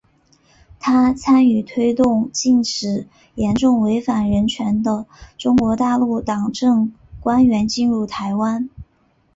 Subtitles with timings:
[0.79, 5.05] 她参与推动禁止严重违反人权的
[5.37, 8.67] 中国大陆党政官员进入台湾。